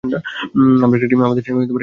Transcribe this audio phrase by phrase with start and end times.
[0.83, 1.71] আমরা একটা টিম, আমাদের একসাথে থাকা উচিত।